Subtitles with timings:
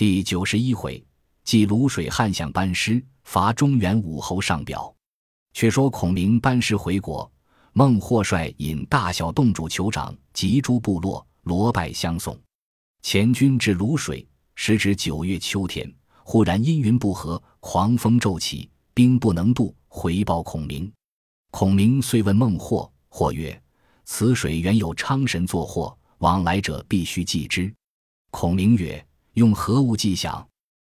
[0.00, 1.04] 第九十一回，
[1.44, 4.96] 祭卤水汉相班师，伐中原武侯上表。
[5.52, 7.30] 却说孔明班师回国，
[7.74, 12.34] 孟获率引大小洞主酋长及诸部落罗拜相送。
[13.02, 20.90] 前军至卤水，时值九月秋天，忽然阴云不和，狂风骤起，兵不能渡，回报孔明。
[21.50, 23.62] 孔明遂问孟获，或曰
[24.06, 27.70] ：“此水原有昌神作祸，往来者必须祭之。”
[28.32, 29.04] 孔明曰
[29.34, 30.46] ：“用何物祭享？”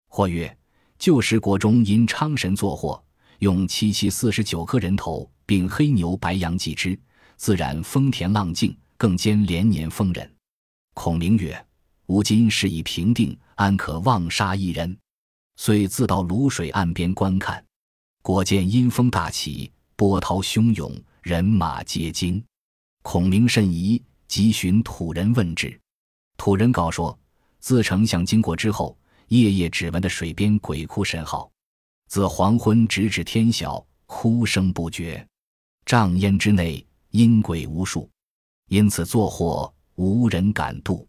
[0.09, 0.57] 或曰
[0.99, 3.03] ：“旧时国中因昌神作祸，
[3.39, 6.99] 用七七四十九颗人头，并黑牛白羊祭之，
[7.35, 10.29] 自然风田浪静，更兼连年丰人。”
[10.93, 11.65] 孔明曰
[12.07, 14.97] ：“吾今事已平定，安可妄杀一人？”
[15.57, 17.63] 遂自到泸水岸边观看，
[18.21, 19.71] 果见阴风大起。
[19.95, 22.43] 波涛汹涌，人马皆惊。
[23.03, 25.79] 孔明甚疑，急寻土人问之。
[26.35, 27.17] 土人告说：
[27.63, 28.97] 自丞相经过之后，
[29.29, 31.49] 夜夜只闻得水边鬼哭神嚎，
[32.09, 35.25] 自黄昏直至天晓，哭声不绝。
[35.85, 38.09] 瘴烟之内，阴鬼无数，
[38.67, 41.07] 因此作祸，无人敢渡。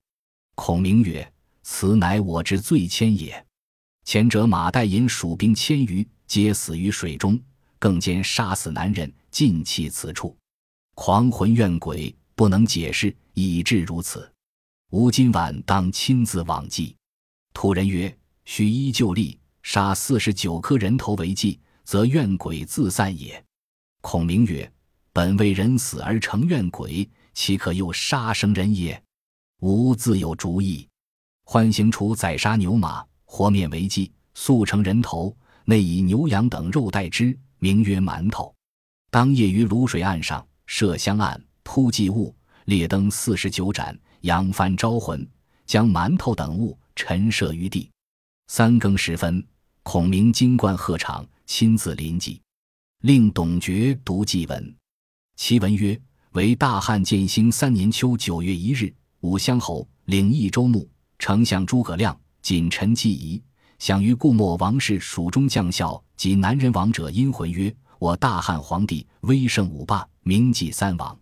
[0.54, 1.28] 孔明曰
[1.64, 3.44] ：“此乃我之罪愆也。
[4.04, 7.36] 前者马岱引蜀兵千余，皆死于水中。”
[7.80, 10.36] 更兼杀死男人，尽弃此处，
[10.94, 14.32] 狂魂怨鬼不能解释，以致如此。
[14.90, 16.94] 吾今晚当亲自往祭。
[17.52, 23.42] 土人曰：“须依旧例，杀四十九颗人头为祭，则怨鬼自散也。”
[24.02, 24.70] 孔明曰
[25.12, 29.02] ：“本为人死而成怨鬼，岂可又杀生人也？
[29.60, 30.88] 吾自有主意。
[31.44, 38.54] 唤行处宰杀牛马，和面为祭，速成人头，内以牛羊等肉代之。”名曰馒头。
[39.10, 42.34] 当夜于卤水岸上设香案，铺祭物，
[42.66, 45.26] 列灯四十九盏，扬帆招魂，
[45.66, 47.90] 将馒头等物陈设于地。
[48.48, 49.46] 三更时分，
[49.82, 52.40] 孔明金冠鹤氅，亲自临祭，
[53.02, 54.74] 令董厥读祭文。
[55.36, 56.00] 其文曰
[56.32, 58.90] ：“为大汉建兴三年秋九月一日，
[59.20, 60.88] 武乡侯领益州牧，
[61.18, 63.40] 丞相诸葛亮谨陈祭仪。”
[63.78, 71.18] 想于故莫王室蜀中将校及南人王者阴魂曰：“我大汉皇帝威盛武霸，名祭三王。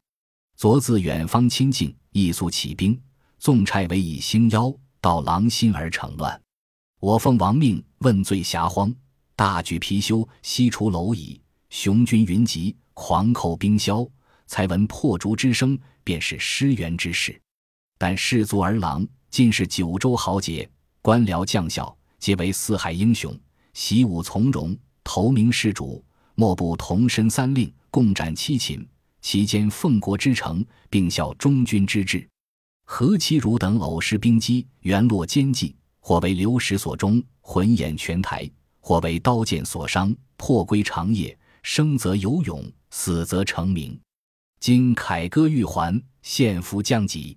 [0.57, 2.99] 昨自远方亲近，亦速起兵，
[3.39, 6.41] 纵差为以兴妖，到狼心而成乱。
[7.01, 8.95] 我奉王命，问罪遐荒，
[9.35, 11.41] 大举貔貅，西除蝼蚁，
[11.71, 14.07] 雄军云集，狂寇冰消。
[14.47, 17.41] 才闻破竹之声，便是失援之事。
[17.99, 20.69] 但士卒儿郎，尽是九州豪杰，
[21.01, 23.37] 官僚将校。”皆为四海英雄，
[23.75, 26.05] 习武从容，投名事主，
[26.37, 28.87] 莫不同身三令，共斩七擒。
[29.23, 32.29] 其间奉国之诚，并效忠君之志。
[32.85, 38.47] 何其汝等偶失兵机，原落奸计，或为流矢所中，魂掩泉台；
[38.81, 41.35] 或为刀剑所伤，破归长夜。
[41.63, 43.99] 生则有勇，死则成名。
[44.59, 47.37] 今凯歌欲还，献俘将己。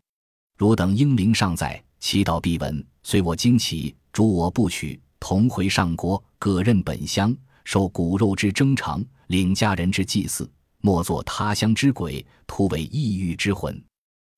[0.57, 2.85] 汝等英灵尚在，祈祷必闻。
[3.03, 3.95] 随我旌旗。
[4.11, 7.35] 诸我不取，同回上国，各任本乡，
[7.65, 10.49] 受骨肉之征偿，领家人之祭祀，
[10.85, 13.83] 莫作他乡之鬼，徒为异域之魂。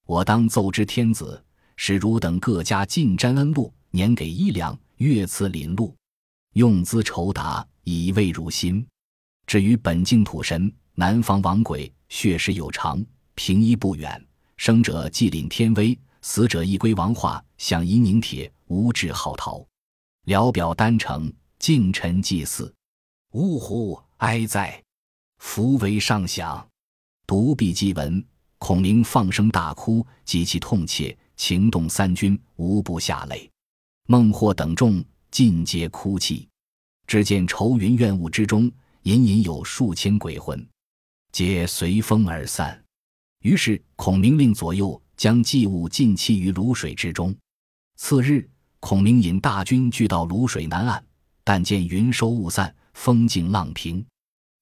[0.05, 1.43] 我当奏之天子，
[1.75, 5.93] 使汝等各家尽沾恩禄，年给衣粮，月赐临禄，
[6.53, 8.87] 用资酬答，以慰汝心。
[9.45, 14.25] 至于本境土神，南方亡鬼，血食有常，平一不远。
[14.55, 18.49] 生者祭领天威，死者亦归王化，享夷宁铁。
[18.67, 19.67] 无志好逃，
[20.23, 21.29] 聊表丹城，
[21.59, 22.73] 敬臣祭祀。
[23.33, 24.81] 呜呼哀哉！
[25.39, 26.67] 福为上享。
[27.25, 28.23] 独臂祭文，
[28.57, 33.49] 孔明放声大哭，极其痛切，情动三军，无不下泪。
[34.07, 36.47] 孟获等众尽皆哭泣。
[37.05, 38.71] 只见愁云怨雾之中，
[39.03, 40.67] 隐隐有数千鬼魂，
[41.31, 42.83] 皆随风而散。
[43.43, 47.35] 于是孔明令左右将祭物尽弃于卤水之中。
[47.97, 48.49] 次日。
[48.79, 51.03] 孔明引大军聚到泸水南岸，
[51.43, 54.05] 但见云收雾散，风静浪平，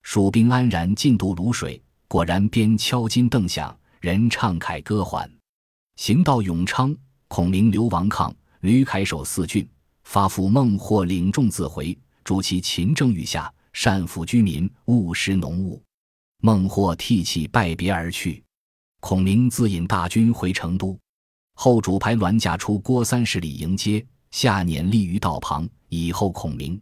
[0.06, 1.82] 蜀兵安然进渡泸水。
[2.08, 5.28] 果然，边敲金凳响，人唱凯歌还。
[5.96, 6.96] 行到永昌，
[7.28, 9.68] 孔明刘王亢、吕凯守四郡，
[10.04, 15.82] 发付孟获领众自回，主其勤政于下，善抚居民，务实农务。
[16.44, 18.44] 孟获涕泣拜别而去。
[19.00, 20.98] 孔明自引大军回成都。
[21.56, 26.80] 后主牌銮驾出郭三十里迎接，下辇立于道旁，以候孔明。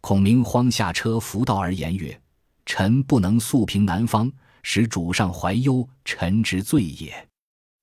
[0.00, 2.20] 孔明慌下车，扶道而言曰
[2.66, 4.30] ：“臣不能速平南方，
[4.62, 7.28] 使主上怀忧，臣之罪也。”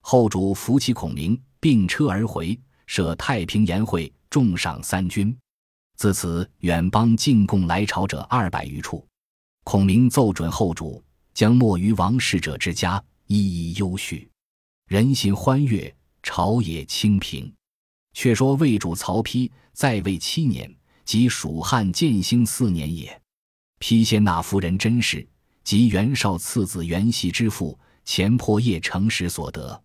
[0.05, 5.35] 后主扶起孔明，并车而回，设太平筵会，重赏三军。
[5.95, 9.07] 自此，远邦进贡来朝者二百余处。
[9.63, 11.01] 孔明奏准后主，
[11.33, 14.29] 将没于王室者之家，一一优叙，
[14.87, 17.51] 人心欢悦，朝野清平。
[18.11, 20.75] 却说魏主曹丕在位七年，
[21.05, 23.21] 即蜀汉建兴四年也。
[23.83, 25.27] 丕先纳夫人甄氏，
[25.65, 29.83] 及袁绍次子袁熙之父，前破邺城时所得。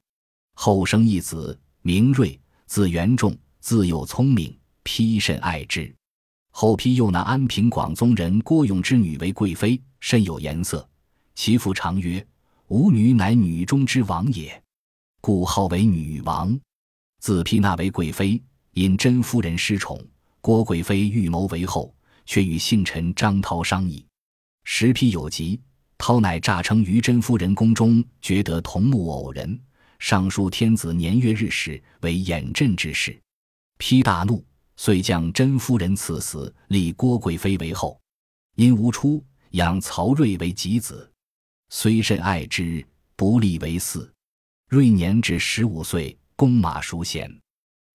[0.55, 5.93] 后生一子，名睿，字元仲，自幼聪明，丕甚爱之。
[6.53, 10.89] 后丕又纳安平广宗人郭永之女为贵妃，甚有颜色。
[11.35, 12.25] 其父常曰
[12.71, 14.63] ：“吾女乃女中之王也。”
[15.21, 16.57] 故号为女王。
[17.19, 18.41] 自丕纳为贵妃，
[18.75, 20.01] 因甄夫人失宠，
[20.41, 21.93] 郭贵妃预谋为后，
[22.29, 24.05] 却与幸臣张涛商议。
[24.65, 25.59] 时丕有疾，
[25.97, 29.59] 涛乃诈称于甄夫人宫中觉得同木偶人，
[29.99, 33.19] 上书天子年月日时，为掩镇之事。
[33.79, 34.45] 丕大怒，
[34.77, 37.99] 遂将甄夫人赐死，立郭贵妃为后。
[38.57, 41.11] 因无出，养曹睿为己子，
[41.71, 42.87] 虽甚爱之，
[43.17, 44.07] 不立为嗣。
[44.69, 46.17] 睿年至十五岁。
[46.37, 47.29] 弓马熟娴。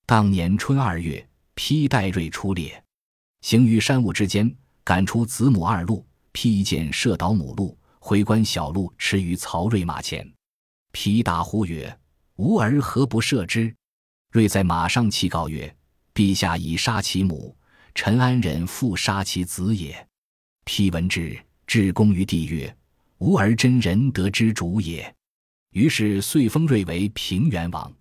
[0.05, 1.25] 当年春二月，
[1.55, 2.83] 丕带锐出猎，
[3.43, 4.55] 行于山雾之间，
[4.85, 6.03] 赶出子母二鹿。
[6.31, 10.27] 丕见射倒母鹿，回观小鹿驰于曹睿马前。
[10.93, 11.95] 丕大呼曰
[12.37, 13.75] ：“吾儿何不射之？”
[14.31, 15.75] 睿在马上泣告曰
[16.15, 17.55] ：“陛下已杀其母，
[17.93, 20.07] 臣安忍复杀其子也？”
[20.65, 21.37] 丕闻之，
[21.67, 22.75] 至公于帝曰
[23.19, 25.13] ：“吾儿真仁德之主也。”
[25.71, 27.93] 于是遂封睿为平原王。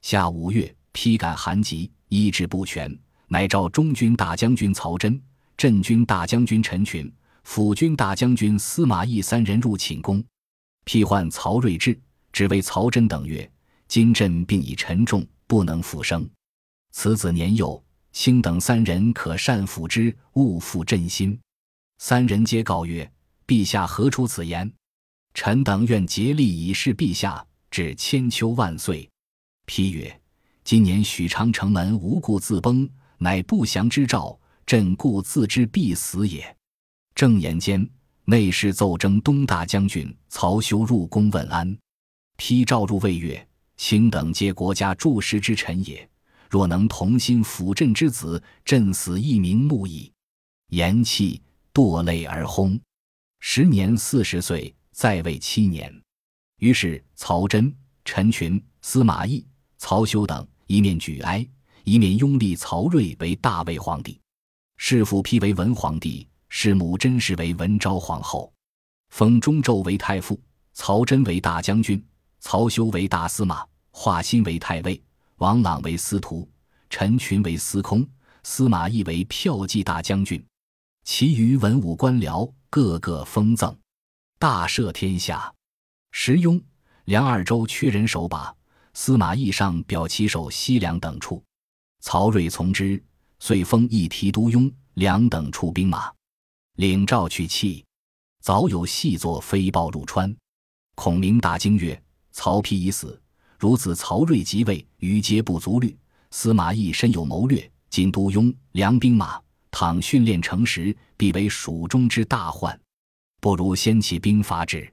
[0.00, 5.20] 下五月，丕感寒疾，医治不全，乃召中军大将军曹真、
[5.56, 7.10] 镇军大将军陈群、
[7.44, 10.24] 辅军大将军司马懿三人入寝宫。
[10.86, 11.98] 丕唤曹睿智，
[12.32, 13.48] 只为曹真等曰
[13.86, 16.28] ：“今朕病已沉重，不能复生。
[16.92, 17.82] 此子年幼，
[18.12, 21.38] 卿等三人可善抚之，勿负朕心。”
[22.00, 23.10] 三人皆告曰
[23.46, 24.72] ：“陛下何出此言？
[25.34, 29.06] 臣等愿竭力以示陛下，至千秋万岁。”
[29.66, 30.18] 批曰
[30.64, 34.38] ：“今年许昌城门无故自崩，乃不祥之兆。
[34.66, 36.56] 朕故自知必死也。”
[37.14, 37.88] 正言间，
[38.26, 41.76] 内侍奏征东大将军曹休入宫问安。
[42.36, 43.48] 批诏入魏曰
[43.78, 46.06] ：“卿等皆国家柱石之臣也，
[46.50, 50.12] 若能同心辅朕之子，朕死亦瞑目矣。”
[50.68, 51.40] 言讫，
[51.72, 52.78] 堕泪而薨。
[53.40, 55.90] 时年四十岁，在位七年。
[56.58, 57.74] 于是曹真、
[58.04, 59.46] 陈群、司马懿。
[59.78, 61.48] 曹休等一面举哀，
[61.88, 64.20] 一面拥立曹睿为大魏皇帝，
[64.76, 68.52] 弑父丕为文皇帝，弑母甄氏为文昭皇后，
[69.08, 70.38] 封中纣为太傅，
[70.74, 72.04] 曹真为大将军，
[72.40, 75.02] 曹休为大司马，华歆为太尉，
[75.36, 76.46] 王朗为司徒，
[76.90, 78.06] 陈群为司空，
[78.42, 80.44] 司马懿为骠骑大将军，
[81.04, 83.74] 其余文武官僚个个封赠，
[84.38, 85.50] 大赦天下。
[86.10, 86.60] 时雍、
[87.06, 88.54] 梁二州缺人手把。
[88.92, 91.40] 司马懿上表其守西凉等处，
[92.00, 93.02] 曹睿从之，
[93.38, 96.10] 遂封一提督雍、梁等处兵马，
[96.76, 97.84] 领诏去讫。
[98.40, 100.34] 早有细作飞报入川。
[100.94, 102.00] 孔明大惊曰
[102.32, 103.20] ：“曹丕已死，
[103.58, 105.96] 如此曹睿即位，余皆不足虑。
[106.30, 109.40] 司马懿深有谋略，今督雍、梁兵马，
[109.70, 112.78] 倘训练成时，必为蜀中之大患。
[113.40, 114.90] 不如先起兵伐之。”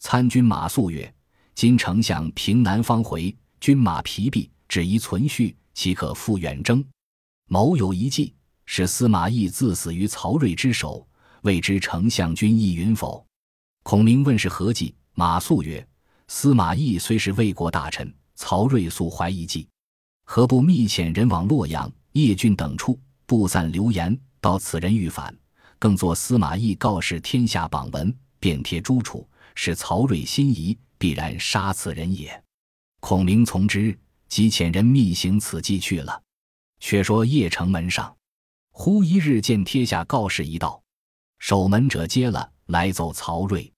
[0.00, 1.14] 参军马谡曰。
[1.54, 6.84] 今丞相平南方回，军马疲弊，只宜存续，岂可复远征？
[7.46, 8.34] 某有一计，
[8.66, 11.06] 使司马懿自死于曹睿之手，
[11.42, 13.24] 未知丞相君意允否？
[13.84, 14.92] 孔明问是何计？
[15.14, 15.86] 马谡曰
[16.26, 19.68] ：“司马懿虽是魏国大臣，曹睿素怀一计，
[20.24, 25.32] 何不密遣人往洛阳、邺郡等处，布散流言，到此人欲反，
[25.78, 32.42] 更作司马懿告示天下榜文，便贴诸处，使曹睿心疑。”必然杀此人也。
[32.98, 33.96] 孔明从之，
[34.28, 36.22] 即遣人密行此计去了。
[36.80, 38.14] 却说邺城门上，
[38.70, 40.80] 忽一日见贴下告示一道，
[41.38, 43.72] 守门者接了，来奏曹睿。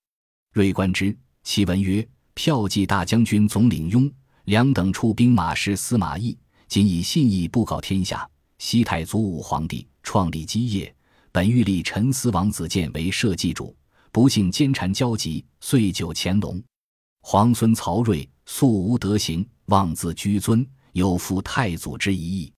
[0.53, 4.11] 睿观之，其文曰：“骠骑大将军总领雍、
[4.43, 8.29] 梁等处兵马师司马懿，今以信义布告天下。
[8.59, 10.93] 西太祖武皇帝创立基业，
[11.31, 13.75] 本欲立陈思王子建为社稷主，
[14.11, 16.61] 不幸奸谗交集，遂久乾隆。”
[17.23, 22.53] 皇孙曹睿素无德行，妄自居尊，有负太祖之遗意。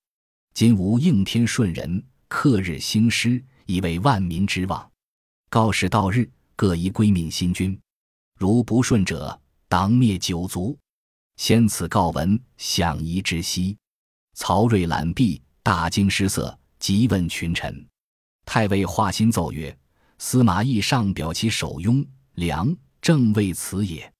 [0.55, 4.91] 今吾应天顺人，克日兴师，以为万民之望。
[5.47, 7.79] 告示到日，各宜归命新君。
[8.39, 10.75] 如不顺者，当灭九族。
[11.37, 13.77] 先此告文，享宜之息。
[14.33, 17.87] 曹睿览毕，大惊失色，急问群臣。
[18.43, 19.77] 太尉华歆奏曰
[20.17, 22.03] ：“司马懿上表其首雍
[22.33, 24.11] 梁，正为此也。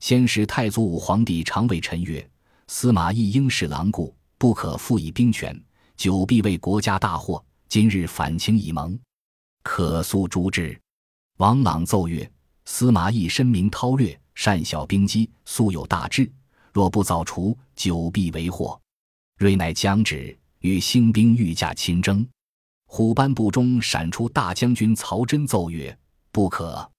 [0.00, 2.28] 先是太祖武皇帝常谓臣曰
[2.74, 5.54] ：‘司马懿应是狼顾，不可复以兵权，
[5.94, 7.44] 久必为国家大祸。
[7.68, 8.98] 今日反清以盟，
[9.62, 10.80] 可速诛之。’
[11.36, 12.28] 王朗奏曰
[12.64, 16.32] ：‘司马懿深明韬略，善晓兵机，素有大志。
[16.72, 18.80] 若不早除，久必为祸。’
[19.36, 22.26] 睿乃将止，与兴兵御驾亲征。”
[22.88, 25.94] 虎斑部中闪出大将军曹真奏曰
[26.32, 26.90] ：“不可。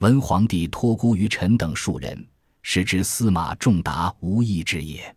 [0.00, 2.26] 文皇帝托孤于臣等数人，
[2.62, 5.14] 使之司马仲达无义之也。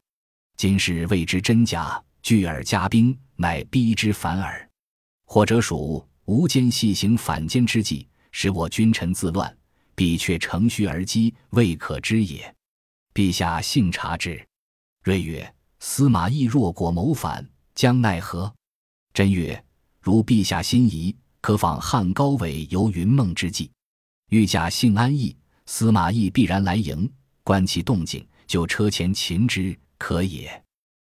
[0.57, 4.69] 今是未知真假，聚而加兵，乃逼之反耳。
[5.25, 9.55] 或者属无间细行反间之计，使我君臣自乱，
[9.95, 12.53] 必却乘虚而击，未可知也。
[13.13, 14.45] 陛下幸察之。”
[15.03, 18.53] 睿曰：“司马懿若果谋反，将奈何？”
[19.13, 19.61] 真曰。
[20.01, 23.71] 如陛下心仪，可仿汉高纬游云梦之计。
[24.29, 25.35] 御驾幸安逸，
[25.65, 27.11] 司马懿必然来迎。
[27.45, 30.61] 观其动静，就车前擒之，可也。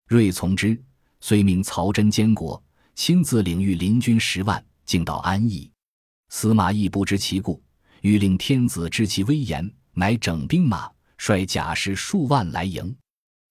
[0.08, 0.78] 睿从之，
[1.22, 2.62] 遂命曹真监国，
[2.96, 5.72] 亲自领御林军十万，进到安邑。
[6.30, 7.62] 司马懿不知其故，
[8.02, 12.94] 欲令天子知其威严，乃整兵马，率甲士数万来迎。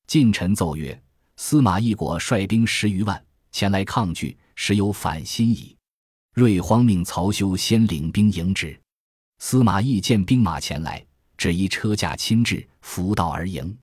[0.06, 1.00] 近臣奏曰
[1.38, 5.74] ：“司马懿果率兵十余万前来抗拒。”实有反心矣。
[6.34, 8.78] 瑞荒命曹休先领兵迎之。
[9.38, 11.04] 司马懿见兵马前来，
[11.42, 13.76] 只一车驾亲至，扶道而迎。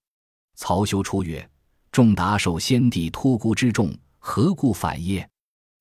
[0.56, 1.46] 曹休出曰
[1.92, 5.30] ：“仲达受先帝托孤之重，何故反耶？”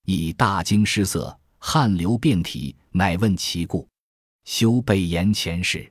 [0.04, 3.86] 以大惊失色，汗流遍体，乃问其故。
[4.44, 5.88] 休备言前事。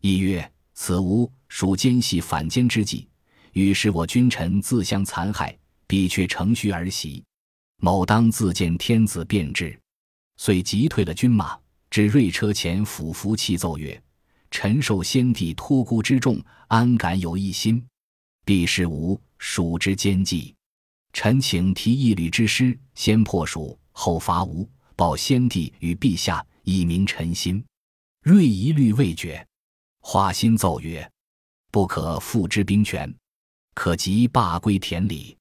[0.00, 3.08] 懿曰：“此吾属奸细反间之计，
[3.52, 5.56] 欲使我君臣自相残害，
[5.86, 7.22] 必却乘虚而袭。”
[7.78, 9.78] 某当自见天子便至，
[10.38, 11.56] 遂急退了军马，
[11.88, 14.02] 至锐车前，俯伏泣奏曰
[14.50, 17.84] ：“臣受先帝托孤之重，安敢有一心？
[18.44, 20.54] 必是吾蜀之奸计。
[21.12, 27.64] 臣请提一旅之师，先破蜀，后伐吴，报先帝与陛下，以明臣心。”
[28.22, 29.46] 睿一律未决。
[30.00, 31.10] 华歆奏曰
[31.72, 33.12] ：“不可复之兵权，
[33.74, 35.36] 可即罢归田里。”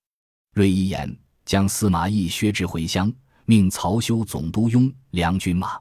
[0.54, 1.18] 睿一言。
[1.46, 3.12] 将司马懿削职回乡，
[3.46, 5.80] 命曹休总督雍梁军马。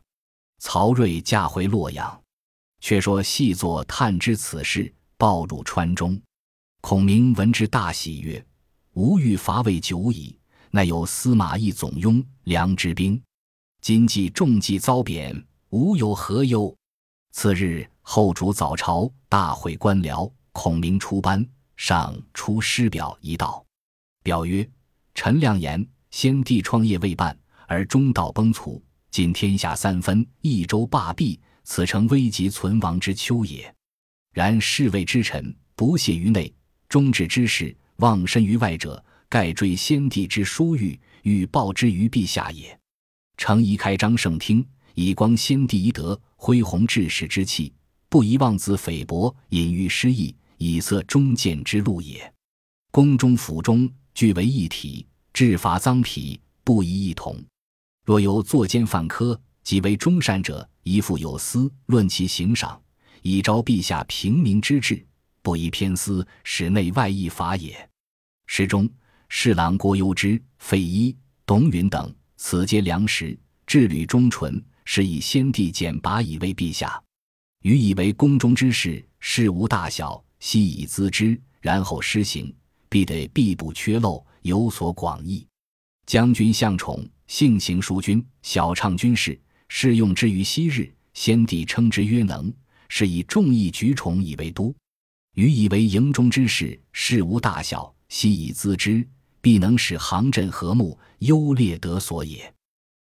[0.60, 2.22] 曹睿驾回洛阳。
[2.80, 6.20] 却说细作探知此事，报入川中。
[6.80, 8.44] 孔明闻之大喜，曰
[8.94, 10.38] ：“吾欲伐魏久矣，
[10.70, 13.20] 乃有司马懿总雍梁之兵。
[13.80, 16.74] 今既中计遭贬，吾有何忧？”
[17.32, 20.30] 次日，后主早朝，大会官僚。
[20.52, 23.64] 孔明出班，上出师表一道，
[24.24, 24.68] 表曰。
[25.14, 28.80] 臣亮言：先帝创业未半，而中道崩殂，
[29.10, 33.72] 今天下三分，益州罢弊，此诚危急存亡之秋也。
[34.32, 36.50] 然侍卫之臣不懈于内，
[36.88, 42.76] 忠志之士忘身于外者，盖追先帝之殊遇，欲报之于陛下也。
[43.36, 47.70] 诚宜开张圣听，以光先帝遗德，恢弘志士之气，
[48.08, 52.32] 不宜妄自菲薄，隐喻失意，以色忠谏之路也。
[52.90, 53.88] 宫中府中。
[54.14, 57.40] 俱为一体，制法赃匹不宜一同。
[58.04, 62.80] 若有作奸犯科，即为忠善者，宜复有司，论其行赏，
[63.20, 65.06] 以昭陛下平民之志，
[65.42, 67.86] 不宜偏私，使内外异法也。
[68.46, 68.88] 诗中
[69.28, 76.98] 侍郎郭攸之、费祎、董允等，此皆良实，志履忠纯，是以先帝简拔以为陛下。
[77.60, 82.50] 予以为宫中之事，事无大小，悉以咨之，然后施行。
[82.88, 85.46] 必得必不缺漏，有所广益。
[86.06, 90.92] 将军向宠，性行淑君，晓畅军事，适用之于昔日。
[91.14, 92.52] 先帝称之曰能，
[92.88, 94.72] 是以众议举宠以为都。
[95.34, 99.04] 予以为营中之事，事无大小，悉以咨之，
[99.40, 102.54] 必能使行阵和睦，优劣得所也。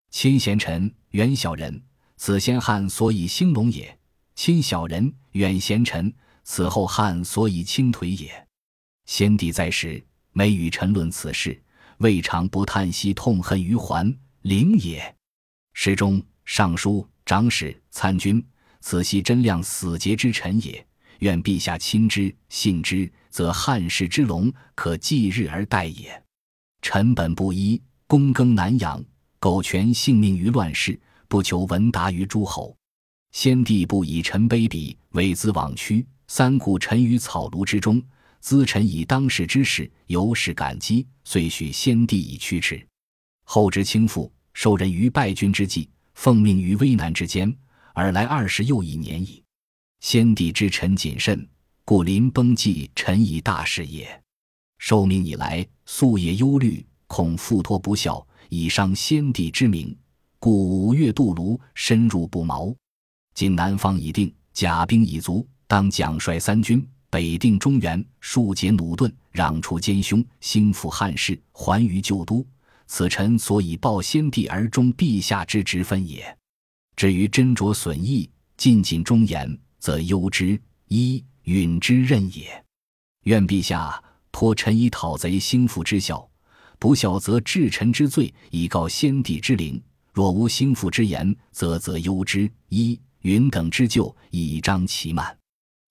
[0.10, 1.80] 亲贤臣，远小人，
[2.16, 3.86] 此先汉所以兴隆也；
[4.34, 6.12] 亲小人，远贤臣，
[6.44, 8.48] 此后汉所以倾颓也。
[9.06, 11.62] 先帝在时，每与臣论此事，
[12.00, 15.16] 未尝不叹息痛恨于桓灵也。
[15.74, 18.44] 诗中尚书、长史、参军，
[18.80, 20.84] 此系真亮死节之臣也。
[21.20, 26.24] 愿陛下亲之信之，则汉室之隆可继日而待也。
[26.82, 29.04] 臣本不依，躬耕南阳，
[29.40, 32.74] 苟全性命于乱世，不求闻达于诸侯。
[33.34, 38.02] 先帝不以臣卑鄙，委兹枉屈，三顾臣于草庐之中。
[38.42, 42.88] 咨臣以当世之事，由是感激，遂许先帝以驱驰。
[43.44, 47.56] 后知倾覆，受人于败军之际，奉命于危难之间，
[47.94, 49.44] 尔来二十又一年矣。
[50.00, 51.48] 先帝之臣谨慎，
[51.86, 54.20] 故临崩祭，臣以大事也。
[54.80, 59.96] 受命以来，夙夜忧虑，恐付托不效，以伤先帝之名，
[60.40, 62.76] 故五月渡泸，深入不毛。
[63.36, 72.44] 今南方已定，甲兵已足，当奖率三军，北定中原，庶解弩钝，攘除奸凶，兴复汉室，还于旧都。
[72.88, 76.38] 此臣所以报先帝而忠陛下之职分也。
[76.96, 82.64] 至于斟酌损益，尽尽忠言，则忧之，一允之任也。
[83.26, 84.02] 愿陛下
[84.32, 86.28] 托臣以讨贼兴复之效，
[86.80, 89.82] 不效则治臣之罪，以告先帝之灵。
[90.14, 95.38] 若无兴复之言，则则忧之，一允等之咎，以彰其慢。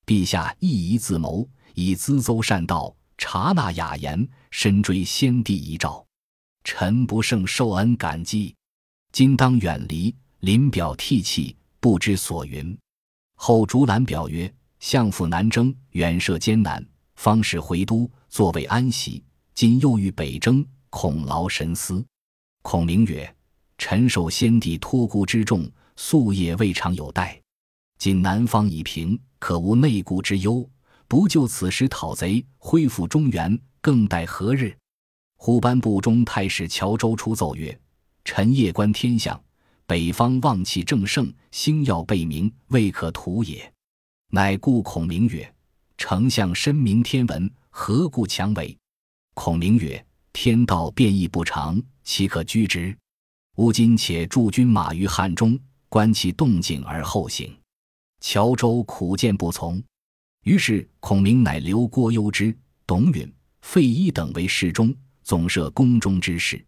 [0.07, 6.06] 陛下亦宜自谋，以咨邹善道，察纳雅言，深追先帝遗诏。
[6.67, 8.53] 臣不胜受恩感激，
[9.13, 12.77] 今当远离，临表涕泣，不知所云。
[13.37, 19.23] 后竹览表曰：“相父南征，远涉艰难，方始回都，作为安息。
[19.55, 22.05] 今又欲北征，恐劳神思。”
[22.63, 23.33] 孔明曰
[23.79, 27.39] ：“臣受先帝托孤之重，夙夜未尝有怠。
[27.97, 30.69] 今南方已平，可无内顾之忧。
[31.07, 34.77] 不就此时讨贼，恢复中原，更待何日？”
[35.37, 37.79] 忽颁布中太史乔州出奏曰
[38.25, 39.41] ：“臣夜观天象，
[39.87, 43.73] 北方旺气正盛，星耀背明，未可图也。”
[44.33, 45.55] 乃故孔明曰
[45.97, 48.77] ：“丞相深明天文，何故强为？”
[49.35, 52.97] 孔明曰：“天道变异不常，岂可居之？
[53.57, 57.57] 吾今且驻军马于汉中，观其动静而后行。”
[58.21, 59.81] 乔州苦谏不从，
[60.43, 64.93] 于是孔明乃留郭攸之、董允、费祎等为侍中。
[65.27, 66.65] 总摄宫中之事，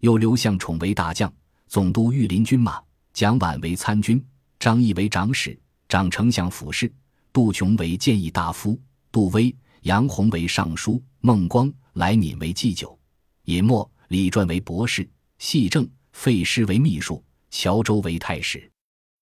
[0.00, 1.32] 又留向宠为大将，
[1.68, 4.20] 总督御林军马；蒋琬为参军，
[4.58, 5.56] 张翼为长史，
[5.88, 6.88] 长丞相府事；
[7.32, 8.76] 杜琼为谏议大夫，
[9.12, 12.98] 杜威、杨洪为尚书，孟光、来敏为祭酒，
[13.44, 18.68] 尹默、李传为博士，细正、费师为秘书，乔州为太史，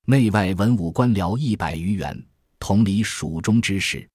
[0.07, 2.18] 内外文武官僚一百余员，
[2.59, 4.09] 同理蜀中之事。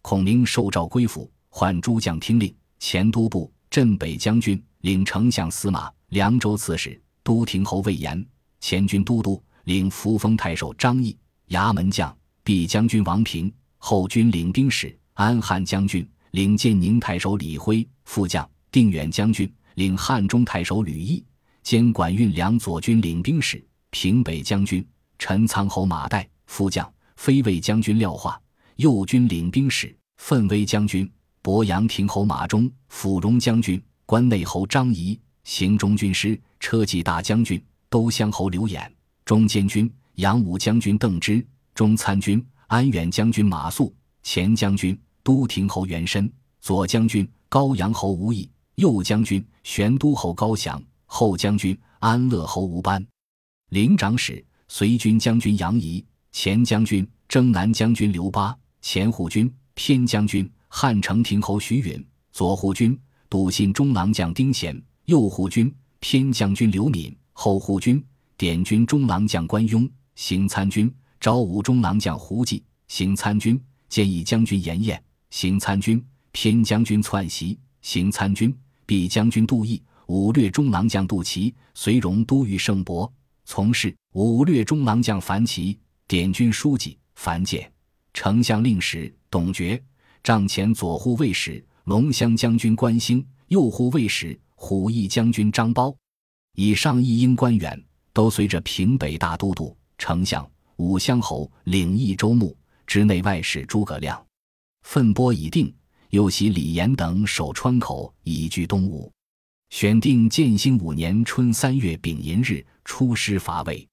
[0.00, 3.52] 孔明受诏归府，唤诸将听令，前都部。
[3.70, 8.18] 镇北将军，领丞相司马、凉州刺史、都亭侯魏延；
[8.60, 11.14] 前军都督，领扶风太守张翼；
[11.48, 21.22] 衙门将，毕将军王平；后军领兵使，安汉将军，领建宁太守李辉；副将，定远将军，领汉中太守吕毅；
[21.62, 24.86] 兼管运粮左军领兵使，平北将军，
[25.18, 28.38] 陈仓侯马岱；副将，飞卫将军廖化；
[28.76, 31.10] 右军领兵使，奋威将军。
[31.46, 38.92] 博阳亭侯马忠、辅荣将军、关内侯张仪、行中军师、车骑大将军、都乡侯刘演、
[39.24, 43.92] 中监军、扬武将军邓芝、中参军、安远将军马谡、
[44.24, 46.28] 前将军、都亭侯元深、
[46.60, 53.06] 左将军、高阳侯吴懿、右将军、玄都侯高翔、后将军、安乐侯吴班、
[53.68, 60.50] 领长史、随军将军杨仪、前将军、征南将军刘巴、前护军、偏将军。
[60.68, 62.98] 汉城亭侯徐允，左护军
[63.28, 68.04] 笃信中郎将丁显，右护军偏将军刘敏，后护军
[68.36, 83.10] 典军中郎将关雍，行参军昭武中郎将胡济，行参军建议将军严晏，行参军偏将军篡袭，行参军毕将军杜毅，武略中郎将杜琦，随荣都尉盛伯，
[83.44, 87.72] 从事武略中郎将樊琦，典军书记樊建，
[88.12, 89.82] 丞相令史董厥。
[90.26, 95.94] 帐前左护卫使龙骧将军关兴，右护卫使虎翼将军张苞，
[96.56, 97.80] 以上一应官员
[98.12, 100.44] 都随着平北大都督、丞相、
[100.78, 102.56] 武乡侯领益州牧，
[102.88, 104.20] 知内外使诸葛亮。
[104.82, 105.72] 分拨已定，
[106.10, 109.08] 又袭李严等守川口，以拒东吴。
[109.70, 113.86] 选定建兴五年春三月丙寅日出师伐魏。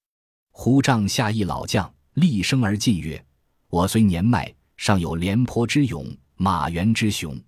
[0.50, 3.24] 胡帐下一老将厉声而进曰
[3.70, 6.04] ：“我虽年迈，尚有廉颇之勇。”
[6.44, 7.42] 马援之雄，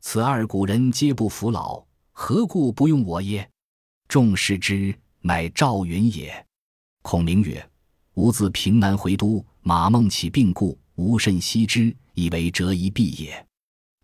[0.00, 3.46] 此二古人皆不服老，何故不用我耶？
[4.08, 6.46] 众视之，乃赵云也。
[7.02, 7.70] 孔明曰
[8.16, 13.46] ：“吾自平南回都，马孟起病故，无甚惜之，以为折一臂也。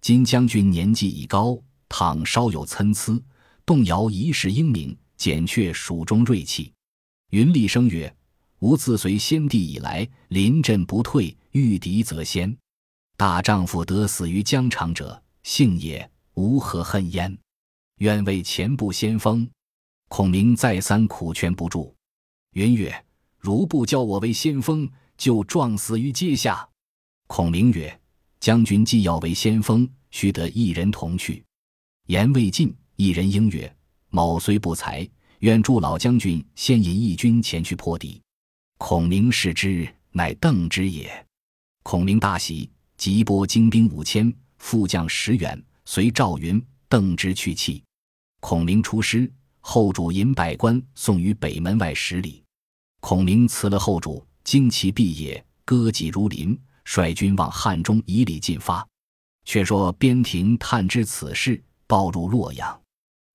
[0.02, 3.18] 今将军年纪已高，倘稍有参差，
[3.64, 6.70] 动摇一世英名，减却蜀中锐气。”
[7.32, 8.14] 云厉声曰
[8.60, 12.54] ：“吾自随先帝以来，临阵不退，遇敌则先。”
[13.18, 17.34] 大丈夫得死于疆场者，幸也，无何恨焉。
[17.98, 19.48] 愿为前部先锋。
[20.08, 21.94] 孔明再三苦劝不住，
[22.52, 22.94] 云曰
[23.40, 26.68] ：“如不教我为先锋，就撞死于阶下。”
[27.26, 27.98] 孔明曰
[28.38, 31.42] ：“将军既要为先锋，须得一人同去。”
[32.08, 33.74] 言未尽，一人应曰
[34.10, 38.20] ：“某虽不才，愿助老将军先引义军前去破敌。”
[38.76, 41.26] 孔明视之，乃邓之也。
[41.82, 47.82] 孔明大喜，即拨精兵五千，副将十员，随赵云、邓之去讫。
[48.40, 49.30] 孔明出师，
[49.60, 52.42] 后主引百官送于北门外十里。
[53.00, 58.86] 孔明辞了后主，旌旗毕野，歌戟如林，率军往汉中以礼进发。
[59.44, 61.62] 却说边庭探知此事。
[61.88, 62.80] 报入洛阳，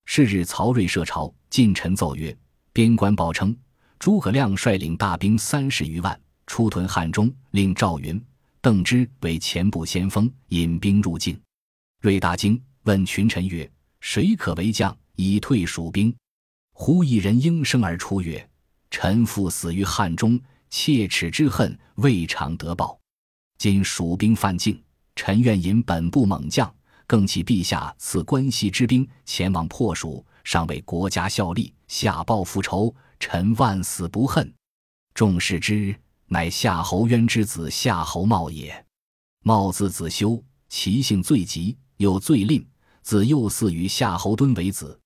[0.04, 2.36] 是日曹睿设朝，近臣奏曰
[2.70, 3.56] ：“边关报称，
[3.98, 8.22] 诸葛亮率领大兵三十余万出屯汉中，令赵云、
[8.62, 11.38] 邓芝为前部先锋，引兵入境。”
[12.00, 13.68] 睿大惊，问群臣曰
[14.00, 16.14] ：“谁可为将，以退蜀兵？”
[16.72, 18.48] 忽一人应声而出曰
[18.88, 22.96] ：“臣父死于汉中，切齿之恨未尝得报。
[23.58, 24.80] 今蜀兵犯境，
[25.16, 26.72] 臣愿引本部猛将。”
[27.04, 34.50] 更启陛下赐关西之兵前往破蜀，尚为国家效力，下报复仇，臣万死不恨。
[35.12, 35.94] 众视之，
[36.26, 38.84] 乃夏侯渊之子夏侯茂也。
[39.44, 42.66] 茂字子修，其性最急，又最吝，
[43.02, 44.98] 自幼嗣与夏侯惇为子。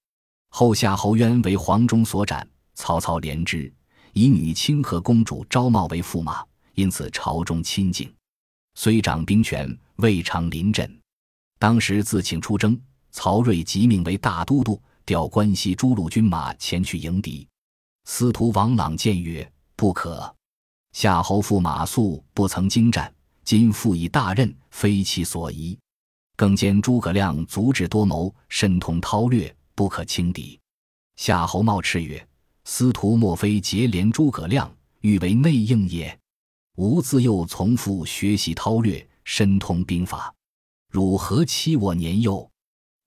[0.51, 3.73] 后夏侯渊为黄忠所斩，曹操怜之，
[4.13, 8.13] 以女清河公主昭茂为驸马，因此朝中亲近。
[8.75, 11.01] 虽掌兵权，未尝临阵。
[11.59, 12.79] 当时自请出征，
[13.11, 17.49] 曹睿即命为大都督，调关西诸路军马前去迎敌。
[18.05, 20.36] 司徒王朗谏曰：“不可，
[20.97, 25.79] 夏侯驸马谡不曾精战，今复以大任，非其所宜。
[26.37, 30.59] 更兼诸葛亮足智多谋，深通韬略，不可轻敌。”
[31.17, 32.27] 夏侯茂叱曰
[32.65, 36.19] ：“司徒莫非结连诸葛亮，欲为内应也？
[36.77, 40.35] 吾自幼从父学习韬略，深通兵法。”
[40.91, 42.51] 汝何欺我年幼？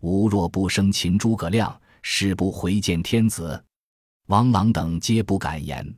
[0.04, 3.66] 吾若不生擒诸葛亮，誓不回见天子。
[4.28, 5.96] 王朗等皆不敢言。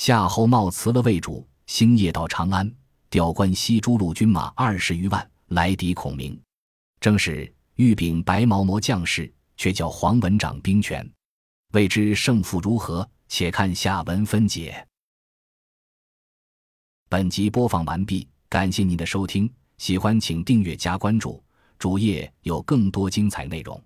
[0.00, 2.74] 夏侯茂辞了魏主，星夜到长安，
[3.10, 6.40] 调关西诸路军马二十余万来敌孔明。
[7.00, 11.06] 正是欲禀白毛魔将士，却叫黄文掌兵权，
[11.74, 13.06] 未知胜负如何？
[13.28, 14.88] 且看下文分解。
[17.10, 19.52] 本集播放完毕，感谢您的收听。
[19.76, 21.44] 喜欢请订阅加关注，
[21.78, 23.78] 主页有更多精彩内容。